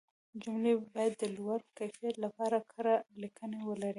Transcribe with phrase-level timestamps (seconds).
[0.43, 3.89] جملې باید د لوړ کیفیت لپاره کره لیکنې ولري.